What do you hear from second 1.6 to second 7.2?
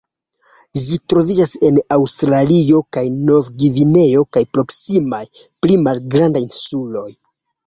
en Aŭstralio kaj Novgvineo kaj proksimaj pli malgrandaj insuloj.